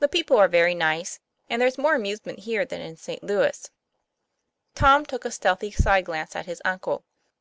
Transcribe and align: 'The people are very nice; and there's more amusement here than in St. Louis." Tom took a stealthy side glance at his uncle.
'The 0.00 0.08
people 0.08 0.36
are 0.36 0.48
very 0.48 0.74
nice; 0.74 1.20
and 1.48 1.62
there's 1.62 1.78
more 1.78 1.94
amusement 1.94 2.40
here 2.40 2.64
than 2.64 2.80
in 2.80 2.96
St. 2.96 3.22
Louis." 3.22 3.70
Tom 4.74 5.06
took 5.06 5.24
a 5.24 5.30
stealthy 5.30 5.70
side 5.70 6.04
glance 6.06 6.34
at 6.34 6.46
his 6.46 6.60
uncle. 6.64 7.04